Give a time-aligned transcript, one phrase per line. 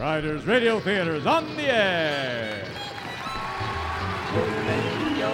[0.00, 2.64] Riders Radio Theater is on the air.
[4.32, 5.28] radio.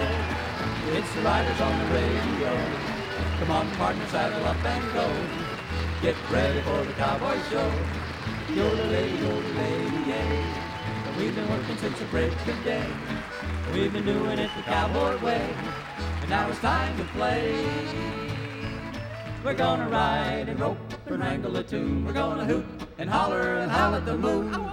[0.90, 2.50] It's the riders on the radio.
[3.38, 5.08] Come on, partner, saddle up and go.
[6.02, 7.70] Get ready for the cowboy show.
[8.48, 10.44] Yodelay, yodelay, yay.
[11.16, 12.84] We've been working since the break of day.
[13.72, 15.48] We've been doing it the cowboy way.
[16.22, 17.64] And now it's time to play.
[19.44, 20.76] We're gonna ride and rope
[21.06, 22.04] and wrangle a tune.
[22.04, 22.66] We're gonna hoot
[22.98, 24.65] and holler and howl at the moon.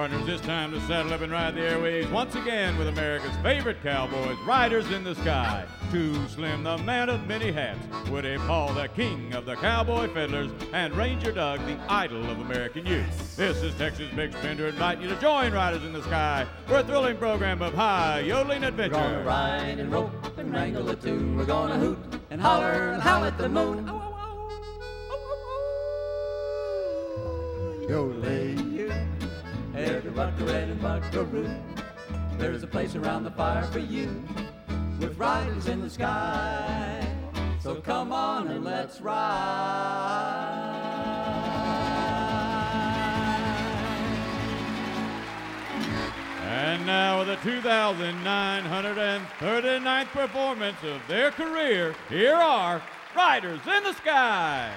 [0.00, 3.82] Partners, it's time to saddle up and ride the airways once again with America's favorite
[3.82, 5.66] cowboys, Riders in the Sky.
[5.92, 10.50] Too Slim, the man of many hats, Woody Paul, the king of the cowboy fiddlers,
[10.72, 13.36] and Ranger Doug, the idol of American youth.
[13.36, 16.82] This is Texas Bix Bender inviting you to join Riders in the Sky for a
[16.82, 18.96] thrilling program of high yodeling adventure.
[18.96, 19.24] We're adventure.
[19.24, 21.36] gonna ride and rope and wrangle a tune.
[21.36, 21.98] We're gonna hoot
[22.30, 24.00] and holler and howl at the moon.
[29.80, 31.48] Every buckaroo and buckaroo.
[32.36, 34.22] There's a place around the fire for you
[34.98, 37.02] with riders in the sky.
[37.60, 39.16] So come on and let's ride.
[46.42, 52.82] And now, with the 2,939th performance of their career, here are
[53.16, 54.70] Riders in the Sky.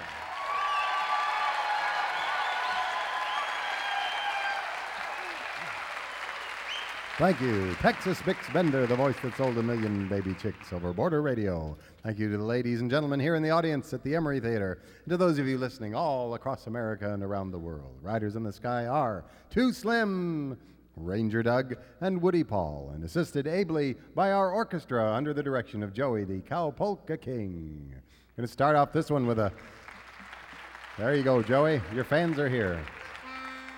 [7.19, 11.21] Thank you, Texas Bix Bender, the voice that sold a million baby chicks over border
[11.21, 11.77] radio.
[12.01, 14.79] Thank you to the ladies and gentlemen here in the audience at the Emery Theater,
[15.03, 17.99] and to those of you listening all across America and around the world.
[18.01, 20.57] Riders in the Sky are Too Slim,
[20.95, 25.93] Ranger Doug, and Woody Paul, and assisted ably by our orchestra under the direction of
[25.93, 27.93] Joey, the Cow Polka King.
[28.35, 29.53] Going to start off this one with a.
[30.97, 31.79] There you go, Joey.
[31.93, 32.83] Your fans are here.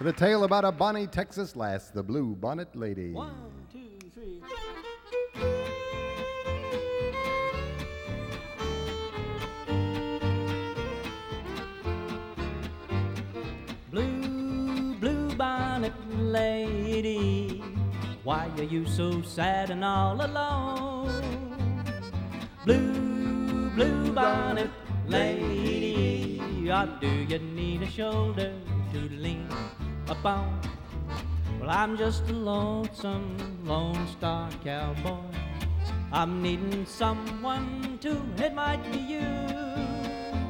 [0.02, 3.14] A tale about a bonny Texas lass, the Blue Bonnet Lady.
[3.14, 3.34] One,
[3.72, 4.42] two, three.
[13.90, 17.64] Blue, blue bonnet lady,
[18.24, 21.84] why are you so sad and all alone?
[22.66, 24.70] Blue, blue bonnet
[25.08, 28.54] lady, or do you need a shoulder
[28.94, 29.48] to lean
[30.10, 30.60] upon?
[31.60, 35.24] Well, I'm just a lonesome Lone Star cowboy.
[36.12, 39.28] I'm needing someone to, it might be you.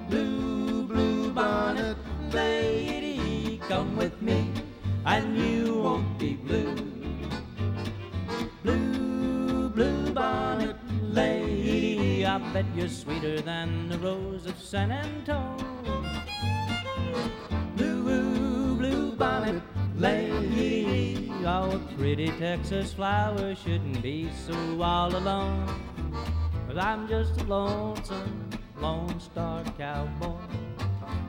[0.10, 1.98] Blue, blue bonnet
[2.32, 4.52] lady, come with me,
[5.06, 6.76] and you won't be blue.
[8.64, 15.66] Blue, blue bonnet lady, I bet you're sweeter than the rose of San Antonio.
[17.76, 18.04] Blue,
[19.16, 19.62] bonnet
[19.98, 25.68] lady, oh, pretty Texas flower shouldn't be so all alone.
[26.68, 28.50] But I'm just a lonesome
[28.80, 30.36] Lone Star cowboy.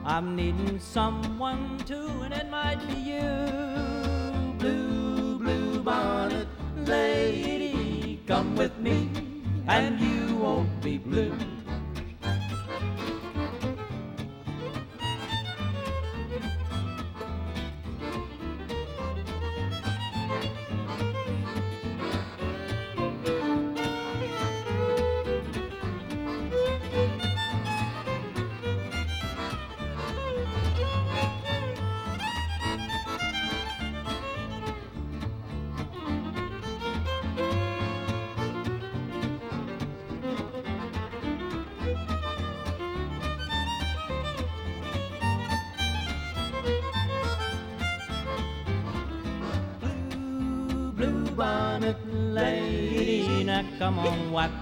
[0.03, 3.21] I'm needing someone too, and it might be you.
[4.57, 6.47] Blue, blue bonnet
[6.85, 9.09] lady, come with me,
[9.67, 10.97] and you won't be.
[10.97, 11.33] Blue,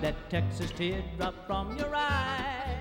[0.06, 2.78] that Texas teardrop from your eye.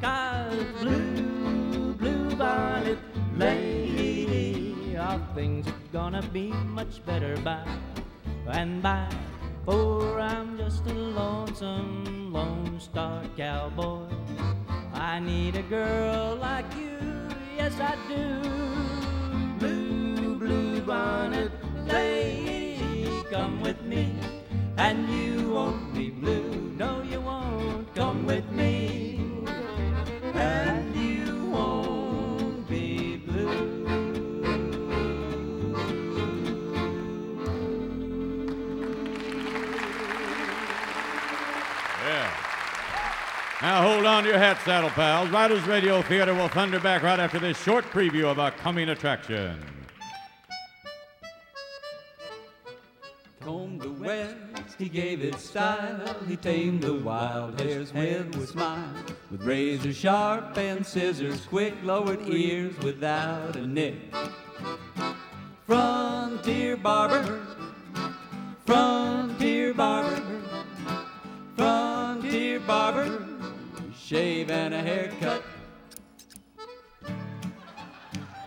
[0.00, 2.98] Cause blue, blue bonnet
[3.36, 6.48] lady, all things are gonna be
[6.78, 7.62] much better by
[8.48, 9.06] and by.
[9.66, 14.08] For I'm just a lonesome Lone Star cowboy.
[14.94, 16.96] I need a girl like you,
[17.54, 18.24] yes I do.
[19.58, 21.52] Blue, blue bonnet
[21.84, 24.14] lady, come with me,
[24.78, 26.45] and you won't be blue.
[28.26, 29.20] With me,
[30.34, 33.86] and you won't be blue.
[42.04, 42.30] Yeah.
[43.62, 45.30] Now hold on to your hat, saddle pals.
[45.30, 49.64] Riders Radio Theater will thunder back right after this short preview of a coming attraction.
[53.40, 54.34] Combed the west,
[54.78, 56.16] he gave it style.
[56.28, 58.94] He tamed the wild hares head with smile.
[59.30, 63.96] With razor sharp and scissors quick, lowered ears without a nick.
[65.66, 67.40] Frontier barber,
[68.64, 70.22] frontier barber,
[71.56, 73.26] frontier barber,
[73.96, 75.42] shave and a haircut.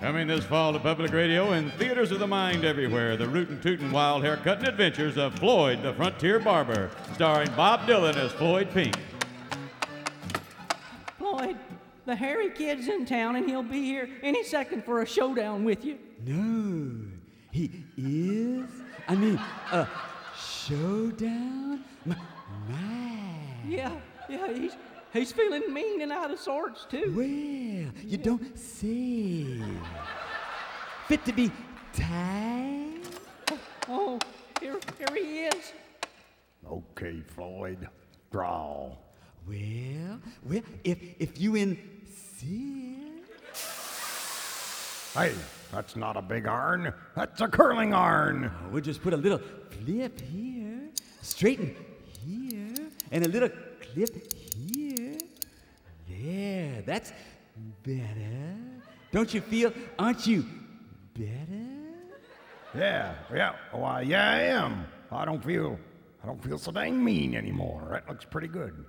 [0.09, 3.91] Coming this fall to public radio and theaters of the mind everywhere, the rootin' tootin'
[3.91, 8.95] wild haircutting adventures of Floyd the Frontier Barber, starring Bob Dylan as Floyd Pink.
[11.19, 11.57] Floyd,
[12.07, 15.85] the hairy kid's in town and he'll be here any second for a showdown with
[15.85, 16.00] you.
[16.25, 17.05] No,
[17.51, 18.67] he is.
[19.07, 19.39] I mean,
[19.71, 19.88] a
[20.35, 21.83] showdown.
[22.07, 22.15] My,
[22.67, 23.29] my.
[23.63, 23.91] Yeah,
[24.27, 24.75] yeah, he's
[25.13, 27.13] he's feeling mean and out of sorts too.
[27.15, 29.61] Well, you don't say.
[31.07, 31.51] Fit to be
[31.94, 33.00] tied?
[33.51, 34.19] Oh, oh,
[34.61, 35.73] here, here he is.
[36.69, 37.88] Okay, Floyd.
[38.31, 38.91] Draw.
[39.47, 41.85] Well, well, if if you insist.
[45.15, 45.33] Hey,
[45.71, 46.94] that's not a big iron.
[47.15, 48.51] That's a curling iron.
[48.53, 49.41] Oh, we'll just put a little
[49.71, 50.89] flip here,
[51.23, 51.75] straighten
[52.23, 52.75] here,
[53.12, 53.50] and a little
[53.81, 54.49] clip here.
[56.89, 57.13] There, that's
[57.83, 58.56] better.
[59.12, 60.44] Don't you feel, aren't you
[61.13, 61.68] better?
[62.75, 63.56] Yeah, yeah.
[63.74, 64.88] Oh, why, yeah, I am.
[65.12, 65.77] I don't feel,
[66.24, 67.89] I don't feel so dang mean anymore.
[67.91, 68.86] That looks pretty good.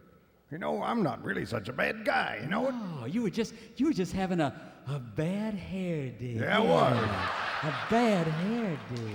[0.51, 2.41] You know, I'm not really such a bad guy.
[2.43, 2.75] You know it?
[2.75, 4.53] Oh, you were just you were just having a,
[4.89, 6.39] a bad hair day.
[6.41, 7.09] Yeah, I was.
[7.63, 9.15] A bad hair day.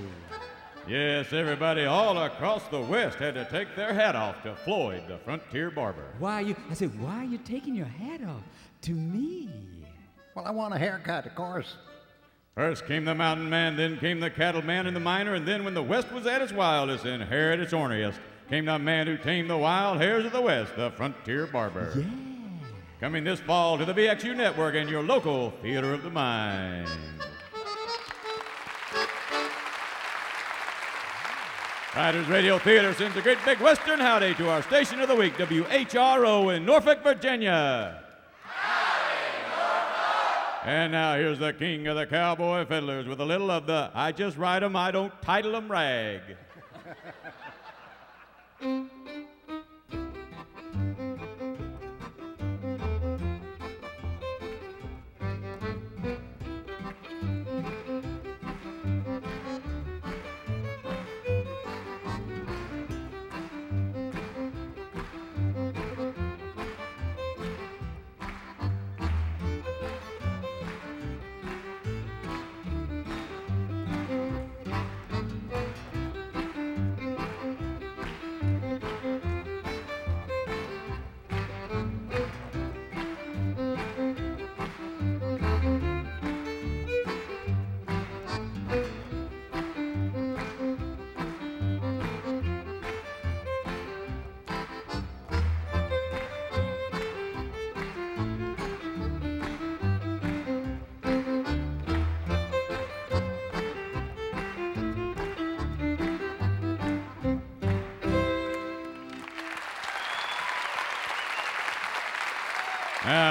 [0.88, 5.18] Yes, everybody all across the West had to take their hat off to Floyd the
[5.18, 6.14] Frontier Barber.
[6.20, 8.44] Why are you I said, why are you taking your hat off?
[8.86, 9.50] To me.
[10.36, 11.74] Well, I want a haircut, of course.
[12.54, 15.66] First came the mountain man, then came the cattle man and the miner, and then
[15.66, 19.08] when the West was at its wildest and hair at its orniest, came the man
[19.08, 21.94] who tamed the wild hares of the West, the Frontier Barber.
[21.96, 22.06] Yeah.
[23.00, 26.88] Coming this fall to the VXU Network and your local Theater of the Mind.
[31.96, 35.34] Riders Radio Theater sends a great big Western howdy to our station of the week,
[35.38, 38.05] WHRO in Norfolk, Virginia.
[40.66, 44.12] And now here's the king of the cowboy fiddlers with a little of the I
[44.12, 46.22] just ride 'em, I don't title 'em rag.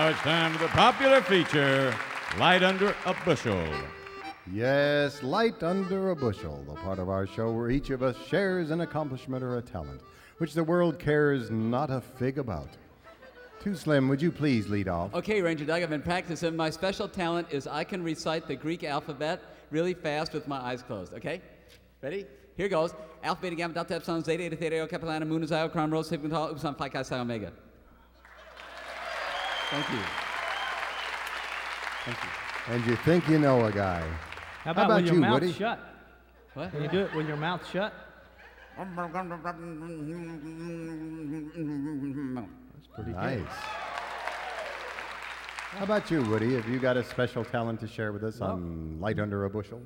[0.05, 1.97] Now it's time for the popular feature,
[2.39, 3.67] Light Under a Bushel.
[4.53, 8.71] Yes, light under a bushel, the part of our show where each of us shares
[8.71, 10.03] an accomplishment or a talent,
[10.37, 12.69] which the world cares not a fig about.
[13.63, 15.15] Too Slim, would you please lead off?
[15.15, 16.55] Okay, Ranger Doug, I've been practicing.
[16.55, 20.83] My special talent is I can recite the Greek alphabet really fast with my eyes
[20.83, 21.15] closed.
[21.15, 21.41] Okay?
[22.03, 22.27] Ready?
[22.59, 22.93] Here goes.
[23.23, 25.91] Alpha, beta, gamma, delta, epsilon, zeta, eta, theta, iota, kappa, lambda, mu, nu, xi, cron,
[25.91, 27.51] rho, sigma, tau, upsilon, phi, chi, psi, omega.
[29.71, 29.99] Thank you.
[32.05, 32.75] Thank you.
[32.75, 34.07] And you think you know a guy.
[34.63, 35.53] How about, about with your you, mouth Woody?
[35.53, 35.79] shut?
[36.55, 36.71] What?
[36.71, 37.93] Can you do it with your mouth shut?
[42.75, 43.39] That's pretty Nice.
[43.39, 43.47] good.
[45.79, 46.55] How about you, Woody?
[46.55, 49.81] Have you got a special talent to share with us on Light Under a Bushel?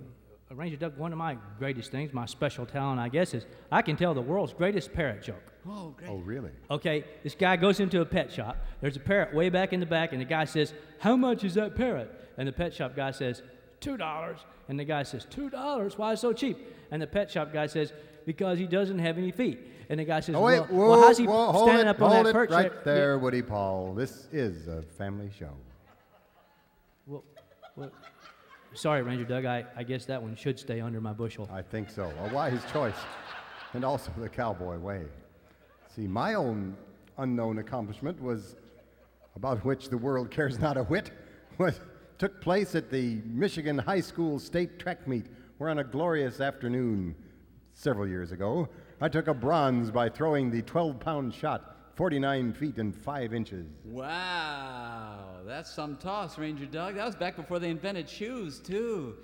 [0.50, 3.96] Ranger Doug, one of my greatest things, my special talent, I guess, is I can
[3.96, 5.42] tell the world's greatest parrot joke.
[5.68, 6.08] Oh, great.
[6.10, 6.50] Oh, really?
[6.70, 8.56] Okay, this guy goes into a pet shop.
[8.80, 11.54] There's a parrot way back in the back, and the guy says, How much is
[11.54, 12.10] that parrot?
[12.38, 13.42] And the pet shop guy says,
[13.82, 14.38] $2.
[14.68, 15.98] And the guy says, $2?
[15.98, 16.58] Why is so cheap?
[16.90, 17.92] And the pet shop guy says,
[18.24, 19.58] because he doesn't have any feet.
[19.88, 21.90] And the guy says, Oh, wait, well, whoa, well, how's he whoa, hold standing it,
[21.90, 22.94] up on hold that it perch right there?
[22.94, 23.94] there, Woody Paul.
[23.94, 25.50] This is a family show.
[27.06, 27.24] Well,
[27.74, 27.90] well,
[28.74, 29.44] sorry, Ranger Doug.
[29.44, 31.48] I, I guess that one should stay under my bushel.
[31.52, 32.12] I think so.
[32.24, 32.94] A wise choice.
[33.74, 35.04] And also the cowboy way.
[35.94, 36.76] See, my own
[37.18, 38.56] unknown accomplishment was
[39.36, 41.10] about which the world cares not a whit,
[41.58, 41.80] was,
[42.18, 45.26] took place at the Michigan High School State Track Meet,
[45.58, 47.14] where on a glorious afternoon
[47.74, 48.68] several years ago,
[49.00, 53.66] I took a bronze by throwing the 12 pound shot 49 feet and 5 inches.
[53.84, 56.94] Wow, that's some toss, Ranger Doug.
[56.94, 59.16] That was back before they invented shoes, too.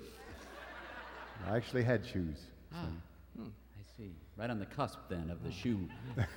[1.47, 2.35] I actually had shoes.
[2.73, 2.87] Ah,
[3.37, 4.11] hmm, I see.
[4.35, 5.87] Right on the cusp, then, of the shoe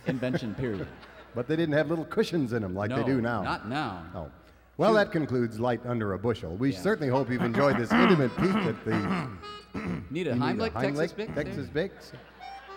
[0.06, 0.86] invention period.
[1.34, 3.42] But they didn't have little cushions in them like they do now.
[3.42, 4.02] Not now.
[4.14, 4.30] Oh.
[4.78, 6.56] Well, that concludes Light Under a Bushel.
[6.56, 9.28] We certainly hope you've enjoyed this intimate peek at the
[10.10, 11.34] Need a You need Heimlich, Texas Heimlich, Bic?
[11.34, 11.88] Texas there?
[11.88, 12.12] Bics.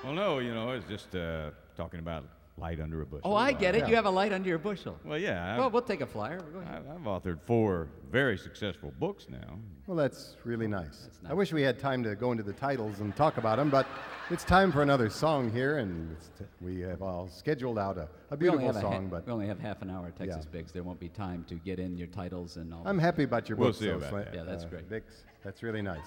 [0.04, 2.26] Well, no, you know, it's just uh, talking about
[2.58, 3.22] light under a bushel.
[3.32, 3.80] Oh, I get it.
[3.80, 3.88] Yeah.
[3.88, 5.00] You have a light under your bushel.
[5.04, 5.54] Well, yeah.
[5.54, 6.40] I've, Well, we'll take a flyer.
[6.68, 9.58] I've, I've authored four very successful books now.
[9.88, 11.08] Well, that's really nice.
[11.22, 13.70] That's I wish we had time to go into the titles and talk about them,
[13.70, 13.88] but
[14.30, 18.08] it's time for another song here, and it's t- we have all scheduled out a,
[18.30, 19.08] a beautiful have a ha- song.
[19.10, 20.62] But we only have half an hour at Texas Yeah.
[20.62, 20.72] Bix.
[20.72, 22.84] There won't be time to get in your titles and all.
[22.86, 24.36] I'm happy about your We'll books, see though, about Sla- that.
[24.36, 24.90] Yeah, that's uh, great.
[24.90, 25.02] Bix.
[25.44, 26.06] That's really nice.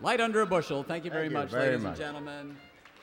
[0.00, 0.82] Light under a bushel.
[0.84, 1.90] Thank you very Thank you much, very ladies much.
[1.92, 2.56] and gentlemen.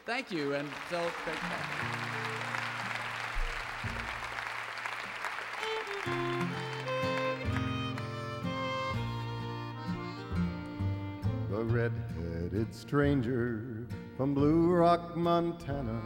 [0.05, 1.35] Thank you, and so great.
[1.35, 2.64] The
[11.65, 16.01] red-headed stranger from Blue Rock, Montana,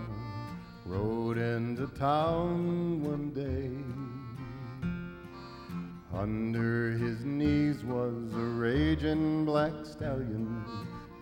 [0.85, 3.69] rode into town one day.
[6.17, 10.63] Under his knees was a raging black stallion,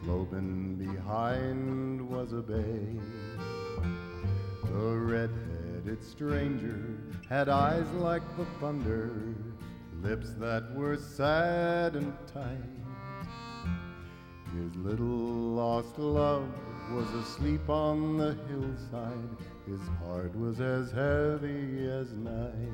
[0.04, 3.00] loping behind was a bay.
[4.66, 9.36] The red-headed stranger had eyes like the thunder,
[10.02, 12.77] lips that were sad and tight.
[14.58, 16.48] His little lost love
[16.92, 19.38] was asleep on the hillside.
[19.68, 22.74] His heart was as heavy as night.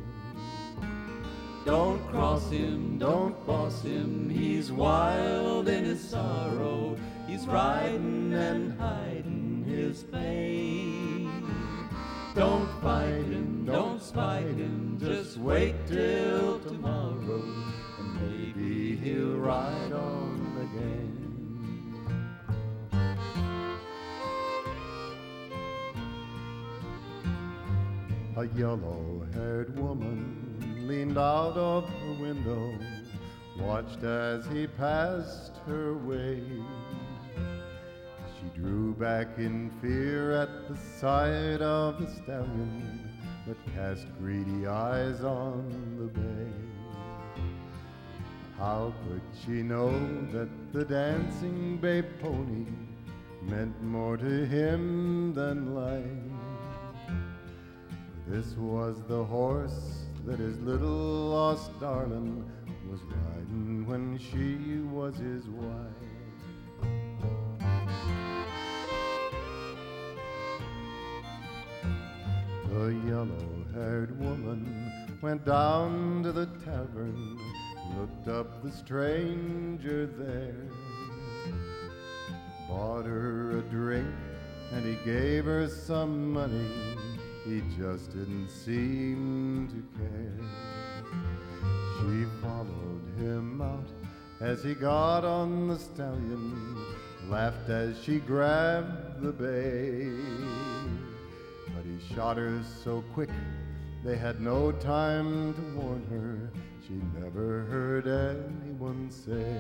[1.66, 4.30] Don't cross him, don't boss him.
[4.30, 6.96] He's wild in his sorrow.
[7.28, 11.50] He's riding and hiding his pain.
[12.34, 14.98] Don't fight him, don't spite him.
[15.02, 17.44] Just wait till tomorrow,
[18.00, 19.83] and maybe he'll ride
[28.44, 32.78] A yellow haired woman leaned out of her window,
[33.58, 36.44] watched as he passed her way.
[38.36, 43.10] She drew back in fear at the sight of the stallion
[43.48, 46.52] that cast greedy eyes on the bay.
[48.58, 49.90] How could she know
[50.34, 52.66] that the dancing bay pony
[53.42, 56.23] meant more to him than life?
[58.28, 62.50] This was the horse that his little lost darling
[62.90, 66.04] was riding when she was his wife.
[72.70, 77.38] The yellow haired woman went down to the tavern,
[77.98, 80.70] looked up the stranger there,
[82.70, 84.08] bought her a drink,
[84.72, 87.13] and he gave her some money.
[87.46, 90.40] He just didn't seem to care.
[91.98, 93.90] She followed him out
[94.40, 96.78] as he got on the stallion,
[97.30, 100.10] laughed as she grabbed the bay.
[101.76, 103.30] But he shot her so quick,
[104.06, 106.50] they had no time to warn her.
[106.88, 109.58] She never heard anyone say,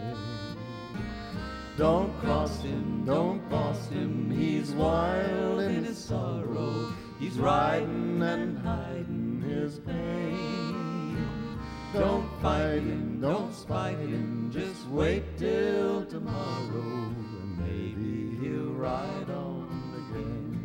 [1.78, 6.94] Don't cross him, don't boss him, he's wild in his sorrow.
[7.20, 11.18] He's riding and hiding his pain.
[11.94, 19.70] Don't fight him, don't spite him, just wait till tomorrow, and maybe he'll ride on
[20.10, 20.60] again.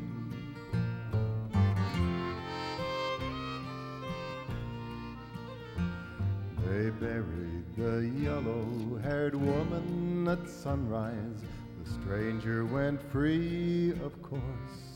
[6.67, 11.43] They buried the yellow haired woman at sunrise.
[11.85, 14.88] The stranger went free, of course.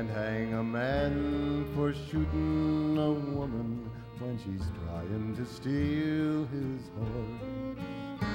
[0.00, 8.30] Can't hang a man for shooting a woman when she's trying to steal his horse.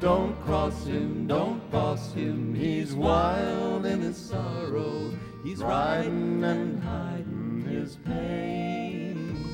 [0.00, 5.12] Don't cross him, don't boss him, he's wild in his sorrow.
[5.44, 9.46] He's riding and hiding his pain.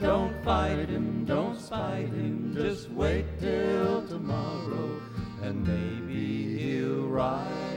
[0.00, 5.02] Don't fight him, don't spite him, just wait till tomorrow,
[5.42, 7.67] and maybe he'll ride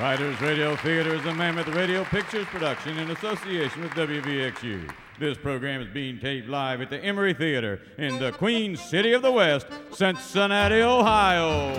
[0.00, 4.90] Riders Radio Theater is a Mammoth Radio Pictures production in association with WVXU.
[5.18, 9.20] This program is being taped live at the Emery Theater in the Queen City of
[9.20, 11.74] the West, Cincinnati, Ohio.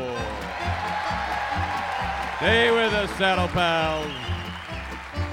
[2.37, 4.11] Stay with us, Saddle Pals.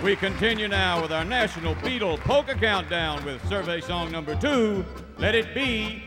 [0.02, 4.82] We continue now with our National Beatle Polka Countdown with survey song number two,
[5.18, 6.04] Let It Be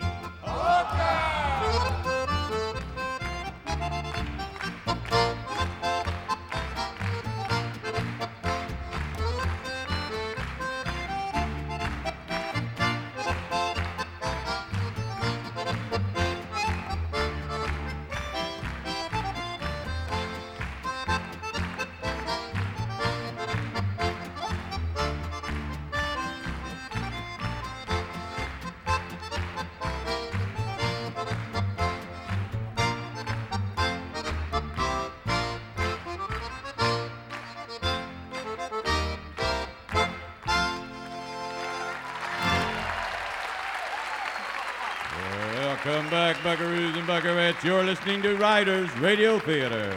[46.11, 47.63] back, buckaroos and buckarettes.
[47.63, 49.95] You're listening to Riders Radio Theater.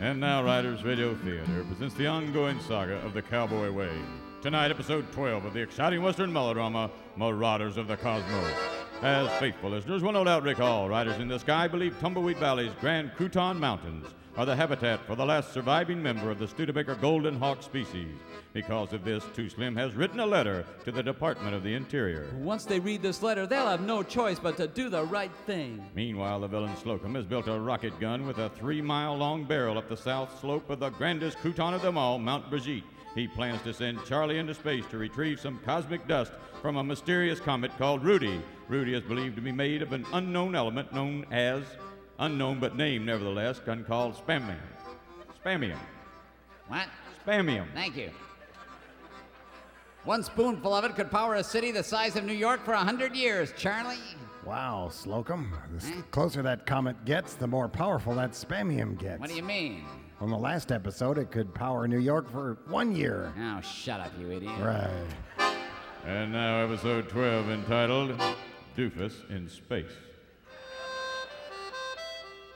[0.00, 3.92] And now, Riders Radio Theater presents the ongoing saga of the Cowboy Way.
[4.42, 8.52] Tonight, episode 12 of the exciting Western melodrama, Marauders of the Cosmos.
[9.02, 13.12] As faithful listeners will no doubt recall, Riders in the Sky believe Tumbleweed Valley's Grand
[13.16, 14.06] Crouton Mountains
[14.38, 18.14] are the habitat for the last surviving member of the Studebaker golden hawk species.
[18.52, 22.30] Because of this, Too Slim has written a letter to the Department of the Interior.
[22.36, 25.84] Once they read this letter, they'll have no choice but to do the right thing.
[25.92, 29.76] Meanwhile, the villain Slocum has built a rocket gun with a three mile long barrel
[29.76, 32.84] up the south slope of the grandest crouton of them all, Mount Brigitte.
[33.16, 36.30] He plans to send Charlie into space to retrieve some cosmic dust
[36.62, 38.40] from a mysterious comet called Rudy.
[38.68, 41.64] Rudy is believed to be made of an unknown element known as,
[42.18, 44.56] unknown but named nevertheless, gun called spamium.
[45.44, 45.78] Spamium.
[46.68, 46.86] What?
[47.26, 47.66] Spamium.
[47.74, 48.10] Thank you.
[50.04, 52.78] One spoonful of it could power a city the size of New York for a
[52.78, 53.96] hundred years, Charlie.
[54.44, 55.52] Wow, Slocum.
[55.72, 56.00] The s- eh?
[56.10, 59.20] closer that comet gets, the more powerful that spamium gets.
[59.20, 59.84] What do you mean?
[60.20, 63.32] On the last episode, it could power New York for one year.
[63.38, 64.52] Oh, shut up, you idiot.
[64.60, 64.90] Right.
[66.06, 68.18] And now, episode 12, entitled
[68.76, 69.92] Doofus in Space.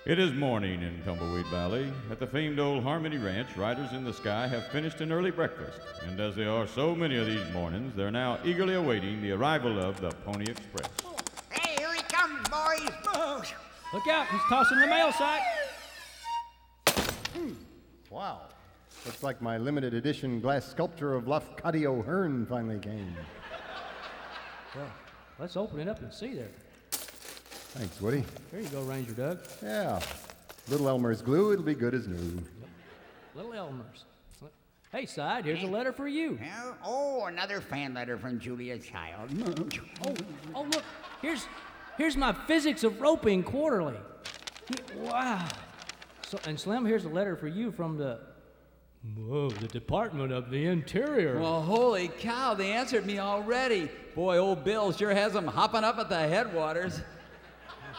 [0.04, 1.92] It is morning in Tumbleweed Valley.
[2.10, 5.78] At the famed old Harmony Ranch, riders in the sky have finished an early breakfast.
[6.02, 9.78] And as there are so many of these mornings, they're now eagerly awaiting the arrival
[9.78, 10.90] of the Pony Express.
[11.52, 12.90] Hey, here he comes, boys.
[13.14, 13.54] Move.
[13.94, 15.40] Look out, he's tossing the mail sack.
[17.36, 17.52] Hmm.
[18.10, 18.40] Wow.
[19.06, 23.14] Looks like my limited edition glass sculpture of Lafcadio O'Hearn finally came.
[24.74, 24.90] Well,
[25.38, 26.50] let's open it up and see there.
[27.74, 28.22] Thanks, Woody.
[28.50, 29.38] There you go, Ranger Doug.
[29.62, 29.98] Yeah.
[30.68, 32.42] Little Elmer's glue, it'll be good as new.
[33.34, 34.04] Little Elmer's.
[34.92, 36.38] Hey, Side, here's a letter for you.
[36.62, 39.30] Oh, oh, another fan letter from Julia Child.
[40.06, 40.14] Oh,
[40.54, 40.84] oh, look,
[41.22, 41.46] here's
[41.96, 43.96] here's my physics of roping quarterly.
[44.96, 45.48] Wow.
[46.28, 48.20] So, and Slim, here's a letter for you from the
[49.16, 51.40] whoa, the Department of the Interior.
[51.40, 53.90] Well, holy cow, they answered me already.
[54.14, 57.00] Boy, old Bill sure has them hopping up at the headwaters.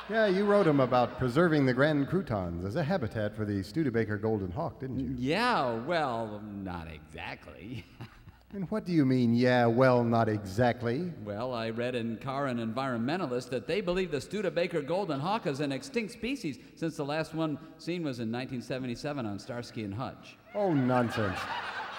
[0.10, 4.18] Yeah, you wrote him about preserving the Grand Croutons as a habitat for the Studebaker
[4.18, 5.16] golden hawk, didn't you?
[5.18, 7.86] Yeah, well, not exactly.
[8.56, 11.12] And what do you mean, yeah, well, not exactly?
[11.26, 15.60] well, I read in Car and Environmentalist that they believe the Studebaker golden hawk is
[15.60, 20.38] an extinct species since the last one seen was in 1977 on Starsky and Hutch.
[20.54, 21.40] Oh, nonsense.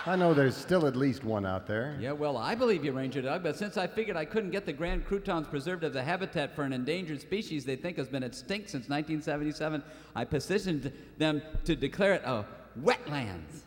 [0.06, 1.96] I know there's still at least one out there.
[1.98, 4.72] Yeah, well, I believe you, Ranger Doug, but since I figured I couldn't get the
[4.72, 8.68] Grand Croutons preserved as a habitat for an endangered species they think has been extinct
[8.68, 9.82] since 1977,
[10.14, 12.44] I petitioned them to declare it a
[12.82, 13.62] wetlands.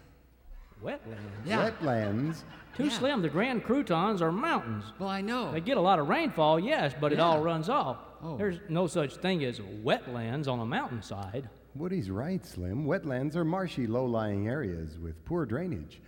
[0.84, 1.00] Wetlands.
[1.44, 1.72] Yeah.
[1.72, 2.44] Wetlands.
[2.76, 2.90] Too Yeah.
[2.92, 3.22] slim.
[3.24, 4.84] The Grand Croutons are mountains.
[5.00, 5.52] Well, I know.
[5.52, 7.98] They get a lot of rainfall, yes, but it all runs off.
[8.22, 8.38] Oh.
[8.38, 11.50] There's no such thing as wetlands on a mountainside.
[11.76, 12.86] Woody's right, Slim.
[12.86, 16.00] Wetlands are marshy, low lying areas with poor drainage.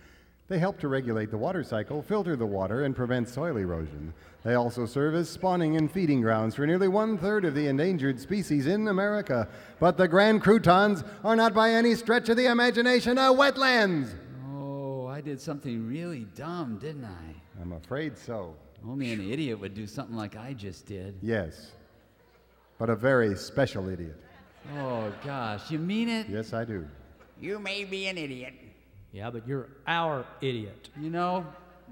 [0.50, 4.12] They help to regulate the water cycle, filter the water, and prevent soil erosion.
[4.42, 8.18] They also serve as spawning and feeding grounds for nearly one third of the endangered
[8.18, 9.46] species in America.
[9.78, 14.12] But the Grand Croutons are not by any stretch of the imagination a wetlands.
[14.52, 17.62] Oh, I did something really dumb, didn't I?
[17.62, 18.56] I'm afraid so.
[18.84, 21.14] Only an idiot would do something like I just did.
[21.22, 21.70] Yes.
[22.76, 24.16] But a very special idiot.
[24.78, 25.70] Oh, gosh.
[25.70, 26.28] You mean it?
[26.28, 26.88] Yes, I do.
[27.40, 28.54] You may be an idiot.
[29.12, 30.90] Yeah, but you're our idiot.
[31.00, 31.44] You know,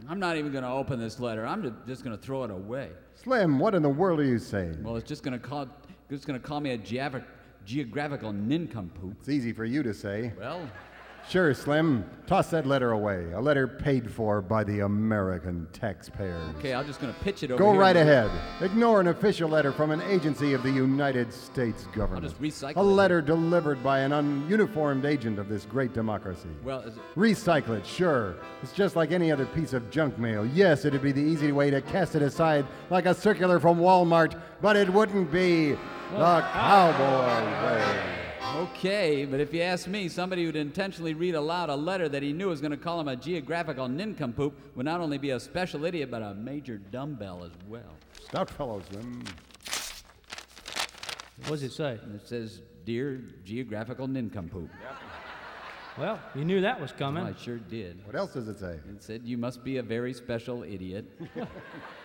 [0.08, 1.46] I'm not even going to open this letter.
[1.46, 2.90] I'm just going to throw it away.
[3.16, 4.82] Slim, what in the world are you saying?
[4.82, 5.66] Well, it's just going to call
[6.10, 7.24] it's going to call me a geogra-
[7.66, 9.16] geographical nincompoop.
[9.20, 10.32] It's easy for you to say.
[10.38, 10.70] Well,
[11.28, 12.04] Sure, Slim.
[12.26, 13.32] Toss that letter away.
[13.32, 16.54] A letter paid for by the American taxpayers.
[16.58, 18.30] okay, I'm just going to pitch it over Go right ahead.
[18.62, 22.24] Ignore an official letter from an agency of the United States government.
[22.24, 22.82] I'll just recycle A it.
[22.82, 26.48] letter delivered by an ununiformed agent of this great democracy.
[26.64, 28.34] Well, is it, Recycle it, sure.
[28.62, 30.46] It's just like any other piece of junk mail.
[30.46, 34.38] Yes, it'd be the easy way to cast it aside like a circular from Walmart,
[34.62, 35.72] but it wouldn't be
[36.12, 38.17] the cowboy way.
[38.56, 42.32] Okay, but if you ask me, somebody who'd intentionally read aloud a letter that he
[42.32, 45.84] knew was going to call him a geographical nincompoop would not only be a special
[45.84, 47.96] idiot, but a major dumbbell as well.
[48.28, 49.24] Stout fellow, Slim.
[51.42, 51.98] What does it say?
[52.02, 54.70] And it says, Dear geographical nincompoop.
[55.98, 57.24] Well, you knew that was coming.
[57.24, 58.06] Well, I sure did.
[58.06, 58.78] What else does it say?
[58.88, 61.04] It said, You must be a very special idiot.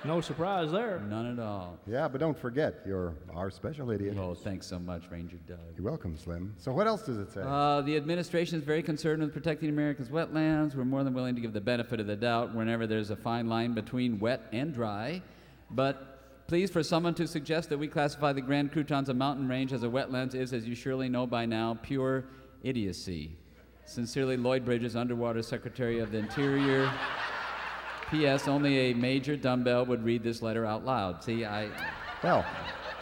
[0.06, 1.00] No surprise there.
[1.00, 1.80] None at all.
[1.88, 4.18] Yeah, but don't forget, you're our special idiot.
[4.20, 5.60] Oh, thanks so much, Ranger Doug.
[5.78, 6.54] You're welcome, Slim.
[6.58, 7.40] So what else does it say?
[7.42, 10.76] Uh, the administration is very concerned with protecting America's wetlands.
[10.76, 13.48] We're more than willing to give the benefit of the doubt whenever there's a fine
[13.48, 15.22] line between wet and dry.
[15.72, 19.72] But please, for someone to suggest that we classify the Grand Croutons of Mountain Range
[19.72, 22.26] as a wetlands is, as you surely know by now, pure
[22.62, 23.38] idiocy.
[23.86, 26.92] Sincerely, Lloyd Bridges, Underwater Secretary of the Interior.
[28.10, 28.48] P.S.
[28.48, 31.24] Only a major dumbbell would read this letter out loud.
[31.24, 31.70] See, I.
[32.24, 32.46] well,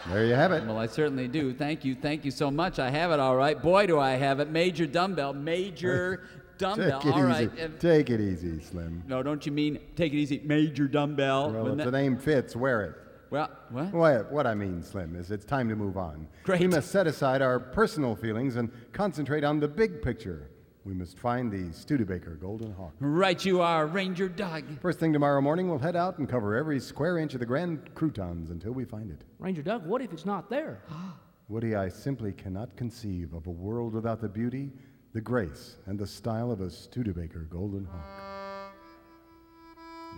[0.08, 0.64] there you have it.
[0.64, 1.52] Well, I certainly do.
[1.52, 1.94] Thank you.
[1.94, 2.78] Thank you so much.
[2.78, 3.60] I have it all right.
[3.60, 4.50] Boy, do I have it.
[4.50, 5.34] Major dumbbell.
[5.34, 6.24] Major
[6.58, 7.00] dumbbell.
[7.00, 7.46] Take it All easy.
[7.46, 7.80] right.
[7.80, 9.02] Take it easy, Slim.
[9.06, 10.40] No, don't you mean take it easy?
[10.44, 11.52] Major dumbbell.
[11.52, 12.94] Well, Wouldn't if the name fits, wear it.
[13.30, 13.92] well, what?
[13.92, 16.26] What, what I mean, Slim, is it's time to move on.
[16.44, 16.60] Great.
[16.60, 20.48] We must set aside our personal feelings and concentrate on the big picture.
[20.84, 22.92] We must find the Studebaker Golden Hawk.
[22.98, 24.64] Right, you are, Ranger Doug.
[24.80, 27.94] First thing tomorrow morning, we'll head out and cover every square inch of the Grand
[27.94, 29.22] Croutons until we find it.
[29.38, 30.82] Ranger Doug, what if it's not there?
[31.48, 34.72] Woody, I simply cannot conceive of a world without the beauty,
[35.12, 38.74] the grace, and the style of a Studebaker Golden Hawk.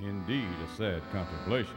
[0.03, 1.77] Indeed, a sad contemplation.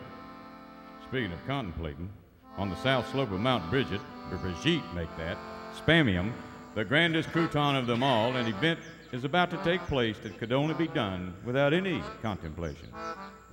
[1.10, 2.10] Speaking of contemplating,
[2.58, 5.38] on the south slope of Mount Bridget, or Brigitte make that,
[5.76, 6.32] Spamium,
[6.78, 8.80] the grandest crouton of them all, an event
[9.12, 12.88] is about to take place that could only be done without any contemplation.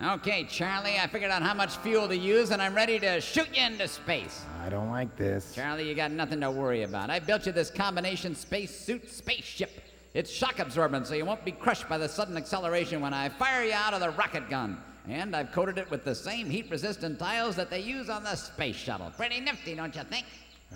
[0.03, 3.49] Okay, Charlie, I figured out how much fuel to use and I'm ready to shoot
[3.57, 4.45] you into space.
[4.63, 5.55] I don't like this.
[5.55, 7.09] Charlie, you got nothing to worry about.
[7.09, 9.71] I built you this combination spacesuit spaceship.
[10.13, 13.65] It's shock absorbent, so you won't be crushed by the sudden acceleration when I fire
[13.65, 14.77] you out of the rocket gun.
[15.09, 18.37] And I've coated it with the same heat resistant tiles that they use on the
[18.37, 19.13] space shuttle.
[19.17, 20.27] Pretty nifty, don't you think?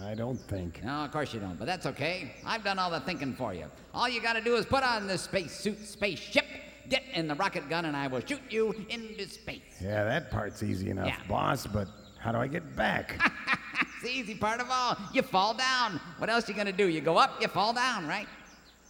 [0.05, 0.83] I don't think.
[0.85, 2.33] No, of course you don't, but that's okay.
[2.46, 3.64] I've done all the thinking for you.
[3.92, 6.44] All you gotta do is put on this spacesuit spaceship,
[6.88, 9.62] get in the rocket gun, and I will shoot you into space.
[9.83, 11.16] Yeah, that part's easy enough, Yeah.
[11.29, 11.88] boss, but
[12.20, 13.20] how do I get back?
[14.01, 14.96] It's the easy part of all.
[15.12, 16.01] You fall down.
[16.18, 16.87] What else you gonna do?
[16.88, 18.29] You go up, you fall down, right?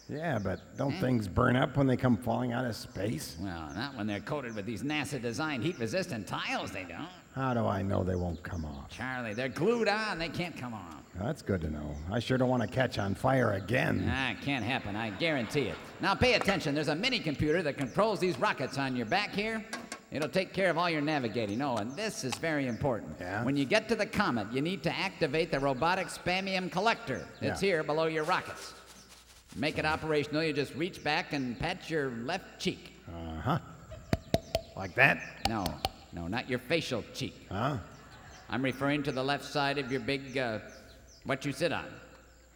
[0.06, 1.00] yeah, but don't eh?
[1.00, 3.36] things burn up when they come falling out of space?
[3.40, 6.70] Well, not when they're coated with these NASA-designed heat-resistant tiles.
[6.72, 7.08] They don't.
[7.34, 8.90] How do I know they won't come off?
[8.90, 10.18] Charlie, they're glued on.
[10.18, 10.96] They can't come off.
[11.20, 11.94] That's good to know.
[12.10, 14.08] I sure don't want to catch on fire again.
[14.12, 14.94] Ah, it can't happen.
[14.96, 15.76] I guarantee it.
[16.00, 16.74] Now pay attention.
[16.74, 19.64] There's a mini computer that controls these rockets on your back here.
[20.10, 21.60] It'll take care of all your navigating.
[21.60, 23.16] Oh, and this is very important.
[23.20, 23.44] Yeah?
[23.44, 27.26] When you get to the comet, you need to activate the robotic spamium collector.
[27.40, 27.68] It's Yeah.
[27.68, 28.72] here below your rockets.
[29.56, 30.42] Make it operational.
[30.44, 32.92] You just reach back and pat your left cheek.
[33.08, 33.58] Uh huh.
[34.76, 35.20] Like that?
[35.48, 35.64] No,
[36.12, 37.46] no, not your facial cheek.
[37.50, 37.78] Huh?
[38.50, 40.60] I'm referring to the left side of your big, uh,
[41.24, 41.86] what you sit on.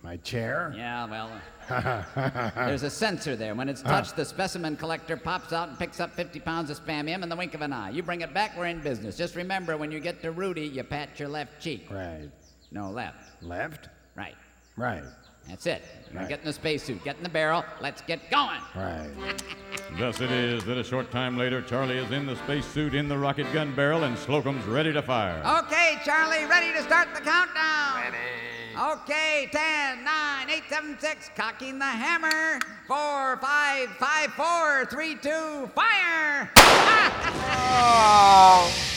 [0.03, 0.75] My chair?
[0.77, 1.31] Yeah, well,
[2.57, 3.55] there's a sensor there.
[3.55, 7.23] When it's touched, the specimen collector pops out and picks up 50 pounds of spamium
[7.23, 7.91] in the wink of an eye.
[7.91, 9.17] You bring it back, we're in business.
[9.17, 11.87] Just remember, when you get to Rudy, you pat your left cheek.
[11.89, 12.29] Right.
[12.73, 13.43] No, left.
[13.43, 13.91] Left?
[14.17, 14.35] Right.
[14.77, 15.05] Right.
[15.49, 15.83] That's it.
[16.15, 16.29] Right.
[16.29, 18.61] get in the spacesuit, get in the barrel, let's get going.
[18.77, 19.11] Right.
[19.99, 23.19] Thus it is that a short time later, Charlie is in the spacesuit in the
[23.19, 25.43] rocket gun barrel, and Slocum's ready to fire.
[25.65, 28.03] Okay, Charlie, ready to start the countdown.
[28.03, 28.52] Ready.
[28.75, 32.59] Okay, 10, 9, 8, 76, cocking the hammer.
[32.87, 36.51] Four, five, five, four, three, two, fire!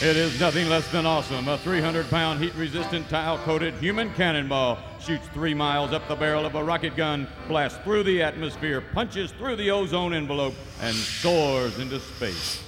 [0.01, 1.47] It is nothing less than awesome.
[1.47, 6.45] A 300 pound heat resistant tile coated human cannonball shoots three miles up the barrel
[6.45, 11.79] of a rocket gun, blasts through the atmosphere, punches through the ozone envelope, and soars
[11.79, 12.64] into space.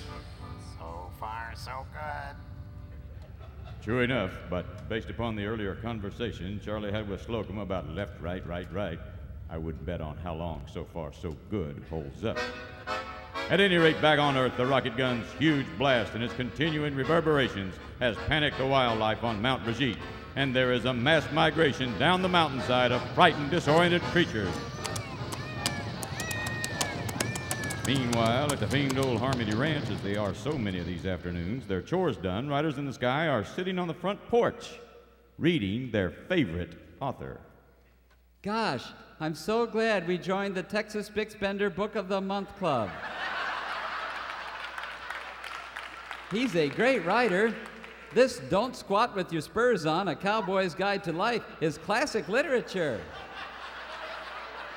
[3.87, 8.45] True enough, but based upon the earlier conversation Charlie had with Slocum about left, right,
[8.45, 8.99] right, right,
[9.49, 12.37] I wouldn't bet on how long so far so good holds up.
[13.49, 17.75] At any rate, back on Earth, the rocket gun's huge blast and its continuing reverberations
[18.01, 19.99] has panicked the wildlife on Mount Brigitte,
[20.35, 24.53] and there is a mass migration down the mountainside of frightened, disoriented creatures.
[27.87, 31.65] Meanwhile, at the famed old Harmony Ranch, as they are so many of these afternoons,
[31.65, 34.77] their chores done, Riders in the Sky are sitting on the front porch,
[35.37, 37.39] reading their favorite author.
[38.41, 38.83] Gosh,
[39.21, 42.89] I'm so glad we joined the Texas Bixbender Book of the Month Club.
[46.29, 47.55] He's a great writer.
[48.13, 52.99] This Don't Squat with Your Spurs On, A Cowboy's Guide to Life, is classic literature.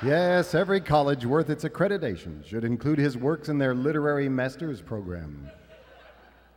[0.03, 5.47] Yes, every college worth its accreditation should include his works in their literary master's program.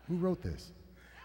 [0.08, 0.72] Who wrote this?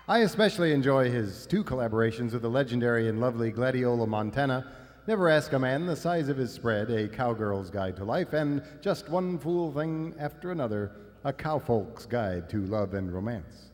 [0.06, 4.70] I especially enjoy his two collaborations with the legendary and lovely Gladiola Montana.
[5.08, 8.64] Never Ask a Man the Size of His Spread, A Cowgirl's Guide to Life, and
[8.82, 10.92] Just One Fool Thing After Another,
[11.24, 13.72] A Cowfolk's Guide to Love and Romance.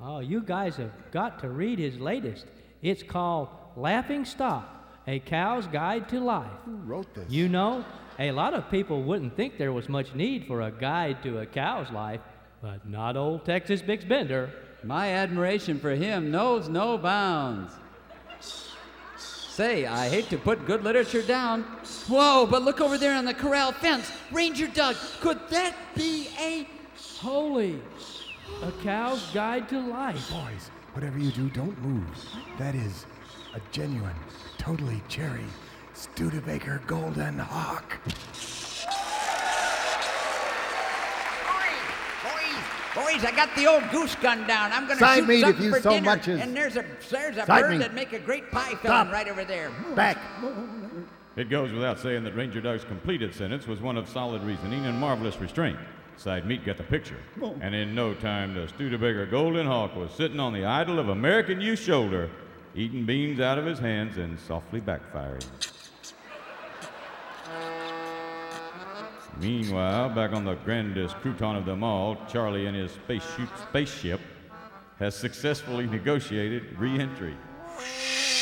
[0.00, 2.46] Oh, you guys have got to read his latest.
[2.82, 4.74] It's called Laughing Stock
[5.06, 6.50] A Cow's Guide to Life.
[6.64, 7.30] Who wrote this?
[7.30, 7.84] You know,
[8.18, 11.46] a lot of people wouldn't think there was much need for a guide to a
[11.46, 12.20] cow's life,
[12.62, 14.50] but not old Texas Bix Bender.
[14.82, 17.72] My admiration for him knows no bounds.
[19.18, 21.62] Say, I hate to put good literature down.
[22.08, 24.10] Whoa, but look over there on the corral fence.
[24.32, 26.66] Ranger Doug, could that be a.
[27.20, 27.80] Holy,
[28.62, 30.30] a cow's guide to life.
[30.30, 32.04] Boys, whatever you do, don't move.
[32.58, 33.06] That is
[33.54, 34.14] a genuine,
[34.64, 35.44] totally cherry
[35.92, 37.98] Studebaker Golden Hawk.
[42.24, 44.72] Boys, boys, I got the old goose gun down.
[44.72, 46.04] I'm gonna Side shoot meat if something you for so dinner.
[46.06, 47.78] much as- And there's a there's a Side bird meat.
[47.78, 49.70] that'd make a great pie filling right over there.
[49.94, 50.16] Back.
[51.36, 54.98] It goes without saying that Ranger Doug's completed sentence was one of solid reasoning and
[54.98, 55.78] marvelous restraint.
[56.16, 57.18] Side meat got the picture.
[57.60, 61.60] And in no time, the Studebaker Golden Hawk was sitting on the idol of American
[61.60, 62.30] youth's shoulder,
[62.74, 65.44] eating beans out of his hands and softly backfiring.
[69.40, 73.24] Meanwhile, back on the grandest crouton of them all, Charlie and his space
[73.68, 74.20] spaceship
[74.98, 77.36] has successfully negotiated re-entry.
[77.76, 78.33] Nice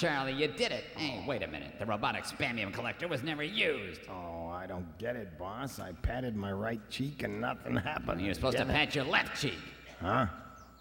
[0.00, 0.32] Charlie.
[0.32, 0.84] You did it.
[0.96, 1.74] Hey, wait a minute.
[1.78, 4.00] The robotic spamium collector was never used.
[4.08, 5.78] Oh, I don't get it, boss.
[5.78, 8.22] I patted my right cheek and nothing happened.
[8.22, 8.68] You're supposed to it?
[8.68, 9.58] pat your left cheek.
[10.00, 10.26] Huh?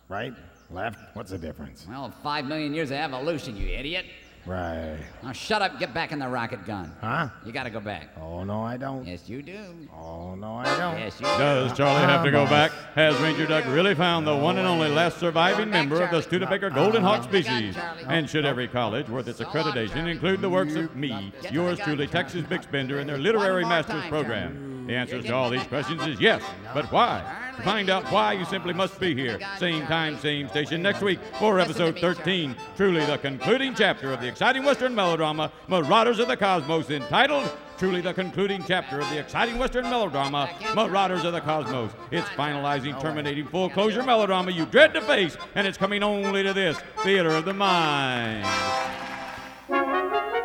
[0.08, 0.34] Right?
[0.72, 0.98] Left?
[1.16, 1.86] What's the difference?
[1.90, 4.06] Well, five million years of evolution, you idiot.
[4.46, 4.98] Right.
[5.24, 5.80] Now shut up.
[5.80, 6.92] Get back in the rocket gun.
[7.02, 7.30] Huh?
[7.46, 8.10] You gotta go back.
[8.20, 9.06] Oh, no, I don't.
[9.06, 9.60] Yes, you do.
[9.96, 10.98] Oh, no, I don't.
[11.00, 11.78] Yes, you Does.
[11.78, 12.72] Charlie have to go back?
[12.96, 16.22] Has Ranger Doug really found the one and only last surviving member of the Charlie.
[16.24, 17.84] Studebaker Golden Hawk Get the gun, species?
[18.08, 22.42] And should every college worth its accreditation include the works of me, yours truly, Texas
[22.48, 22.58] Charlie.
[22.58, 24.88] Bixbender, and their literary master's program?
[24.88, 26.42] The answers to all these questions is yes,
[26.74, 27.49] but why?
[27.60, 29.38] To find out why, you simply must be here.
[29.58, 32.56] Same time, same station next week for episode 13.
[32.78, 38.00] Truly the concluding chapter of the exciting Western melodrama, Marauders of the Cosmos, entitled Truly
[38.00, 41.92] the concluding chapter of the exciting Western melodrama, Marauders of the Cosmos.
[42.12, 46.54] It's finalizing, terminating, full closure melodrama you dread to face, and it's coming only to
[46.54, 48.46] this theater of the mind.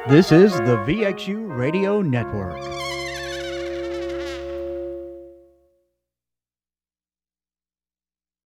[0.09, 2.84] This is the VXU Radio Network.